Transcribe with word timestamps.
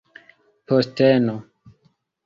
posteno 0.67 1.35